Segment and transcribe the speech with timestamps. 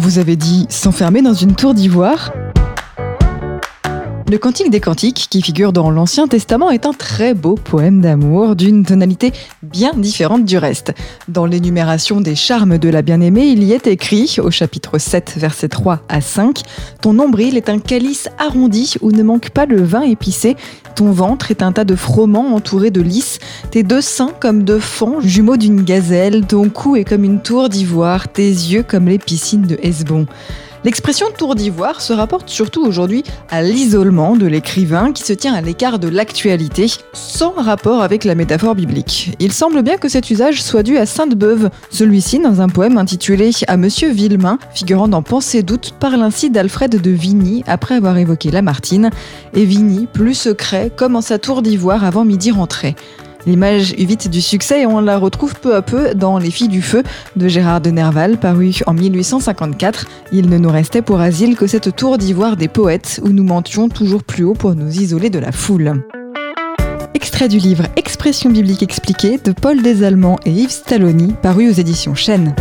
[0.00, 2.32] Vous avez dit s'enfermer dans une tour d'ivoire.
[4.30, 8.56] Le Cantique des Cantiques, qui figure dans l'Ancien Testament, est un très beau poème d'amour
[8.56, 9.32] d'une tonalité
[9.62, 10.94] bien différente du reste.
[11.28, 15.68] Dans l'énumération des charmes de la bien-aimée, il y est écrit, au chapitre 7, versets
[15.68, 16.62] 3 à 5,
[17.02, 20.56] Ton nombril est un calice arrondi où ne manque pas le vin épicé,
[20.94, 23.38] ton ventre est un tas de froment entouré de lys,
[23.70, 27.68] tes deux seins comme deux fonds, jumeaux d'une gazelle, ton cou est comme une tour
[27.68, 30.26] d'ivoire, tes yeux comme les piscines de Hesbon.
[30.82, 35.60] L'expression tour d'ivoire se rapporte surtout aujourd'hui à l'isolement de l'écrivain qui se tient à
[35.60, 39.36] l'écart de l'actualité, sans rapport avec la métaphore biblique.
[39.40, 41.68] Il semble bien que cet usage soit dû à Sainte-Beuve.
[41.90, 46.98] Celui-ci, dans un poème intitulé À Monsieur Villemain, figurant dans Pensée doute, parle ainsi d'Alfred
[46.98, 49.10] de Vigny après avoir évoqué Lamartine,
[49.52, 52.96] et Vigny, plus secret, comme en sa tour d'ivoire avant midi rentré.
[53.46, 56.82] L'image vite du succès et on la retrouve peu à peu dans Les filles du
[56.82, 57.02] feu
[57.36, 60.06] de Gérard de Nerval, paru en 1854.
[60.32, 63.88] Il ne nous restait pour asile que cette tour d'ivoire des poètes où nous mentions
[63.88, 66.02] toujours plus haut pour nous isoler de la foule.
[67.14, 72.14] Extrait du livre Expression biblique expliquée de Paul Desallemands et Yves Stalloni, paru aux éditions
[72.14, 72.54] Chênes.